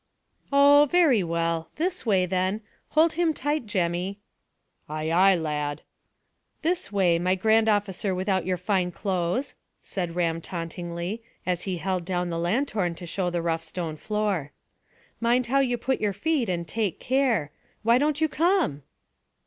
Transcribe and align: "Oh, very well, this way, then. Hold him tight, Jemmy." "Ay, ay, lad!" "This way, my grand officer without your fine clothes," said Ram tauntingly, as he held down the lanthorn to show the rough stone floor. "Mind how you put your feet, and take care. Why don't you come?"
"Oh, 0.51 0.87
very 0.89 1.21
well, 1.23 1.69
this 1.75 2.07
way, 2.07 2.25
then. 2.25 2.61
Hold 2.97 3.13
him 3.13 3.35
tight, 3.35 3.67
Jemmy." 3.67 4.17
"Ay, 4.89 5.11
ay, 5.11 5.35
lad!" 5.35 5.83
"This 6.63 6.91
way, 6.91 7.19
my 7.19 7.35
grand 7.35 7.69
officer 7.69 8.15
without 8.15 8.43
your 8.43 8.57
fine 8.57 8.89
clothes," 8.89 9.53
said 9.83 10.15
Ram 10.15 10.41
tauntingly, 10.41 11.21
as 11.45 11.61
he 11.69 11.77
held 11.77 12.03
down 12.03 12.31
the 12.31 12.39
lanthorn 12.39 12.95
to 12.95 13.05
show 13.05 13.29
the 13.29 13.43
rough 13.43 13.61
stone 13.61 13.95
floor. 13.95 14.51
"Mind 15.19 15.45
how 15.45 15.59
you 15.59 15.77
put 15.77 16.01
your 16.01 16.13
feet, 16.13 16.49
and 16.49 16.67
take 16.67 16.99
care. 16.99 17.51
Why 17.83 17.99
don't 17.99 18.19
you 18.19 18.27
come?" 18.27 18.81